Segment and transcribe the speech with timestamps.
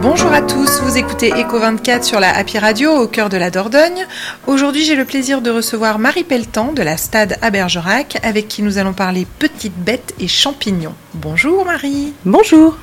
[0.00, 3.50] Bonjour à tous, vous écoutez Echo 24 sur la Happy Radio au cœur de la
[3.50, 4.06] Dordogne.
[4.46, 8.62] Aujourd'hui, j'ai le plaisir de recevoir Marie Pelletan de la Stade à Bergerac avec qui
[8.62, 10.94] nous allons parler petites bêtes et champignons.
[11.14, 12.12] Bonjour Marie.
[12.24, 12.78] Bonjour.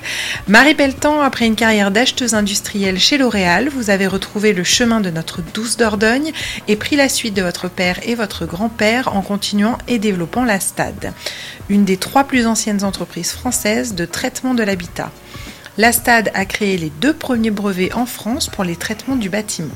[0.50, 5.10] Marie Pelletan, après une carrière d'acheteuse industrielle chez L'Oréal, vous avez retrouvé le chemin de
[5.10, 6.34] notre douce Dordogne
[6.68, 10.60] et pris la suite de votre père et votre grand-père en continuant et développant la
[10.60, 11.14] Stade,
[11.70, 15.12] une des trois plus anciennes entreprises françaises de traitement de l'habitat.
[15.78, 19.74] La Stade a créé les deux premiers brevets en France pour les traitements du bâtiment.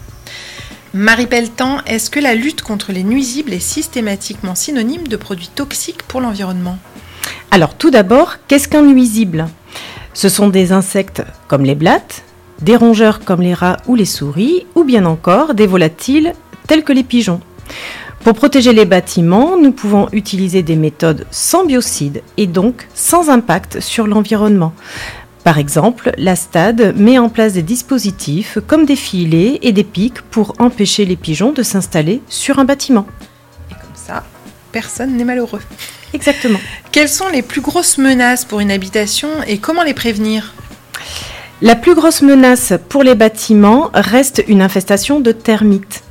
[0.94, 6.04] Marie Pelletan, est-ce que la lutte contre les nuisibles est systématiquement synonyme de produits toxiques
[6.04, 6.77] pour l'environnement?
[7.52, 9.49] Alors tout d'abord, qu'est-ce qu'un nuisible?
[10.13, 12.23] Ce sont des insectes comme les blattes,
[12.62, 16.34] des rongeurs comme les rats ou les souris, ou bien encore des volatiles
[16.66, 17.41] tels que les pigeons.
[18.23, 23.81] Pour protéger les bâtiments, nous pouvons utiliser des méthodes sans biocides et donc sans impact
[23.81, 24.73] sur l'environnement.
[25.49, 30.21] Par exemple, la STAD met en place des dispositifs comme des filets et des pics
[30.21, 33.07] pour empêcher les pigeons de s'installer sur un bâtiment.
[33.71, 34.24] Et comme ça,
[34.71, 35.62] personne n'est malheureux.
[36.13, 36.59] Exactement.
[36.91, 40.54] Quelles sont les plus grosses menaces pour une habitation et comment les prévenir?
[41.63, 46.04] La plus grosse menace pour les bâtiments reste une infestation de termites.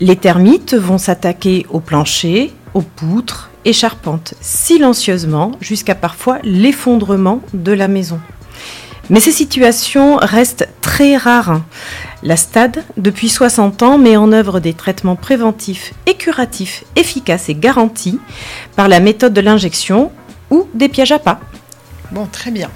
[0.00, 7.70] Les termites vont s'attaquer aux planchers, aux poutres et charpentes, silencieusement jusqu'à parfois l'effondrement de
[7.70, 8.18] la maison.
[9.12, 11.60] Mais ces situations restent très rares.
[12.22, 17.54] La STAD, depuis 60 ans, met en œuvre des traitements préventifs et curatifs efficaces et
[17.54, 18.18] garantis
[18.74, 20.10] par la méthode de l'injection
[20.50, 21.40] ou des pièges à pas.
[22.10, 22.70] Bon, très bien.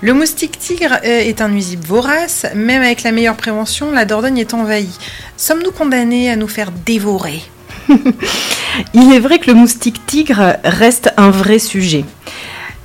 [0.00, 2.46] Le moustique tigre euh, est un nuisible vorace.
[2.54, 4.96] Même avec la meilleure prévention, la Dordogne est envahie.
[5.36, 7.42] Sommes-nous condamnés à nous faire dévorer?
[8.94, 12.04] Il est vrai que le moustique tigre reste un vrai sujet.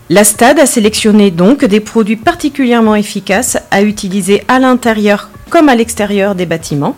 [0.10, 5.74] La Stade a sélectionné donc des produits particulièrement efficaces à utiliser à l'intérieur comme à
[5.74, 6.96] l'extérieur des bâtiments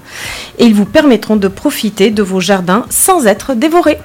[0.58, 3.98] et ils vous permettront de profiter de vos jardins sans être dévorés.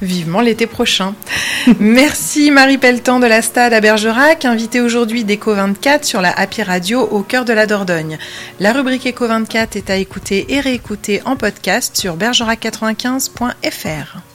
[0.00, 1.14] Vivement l'été prochain.
[1.80, 6.62] Merci Marie Pelletan de la Stade à Bergerac, invitée aujourd'hui d'Eco 24 sur la Happy
[6.62, 8.16] Radio au cœur de la Dordogne.
[8.60, 14.18] La rubrique Eco 24 est à écouter et réécouter en podcast sur bergerac95.fr.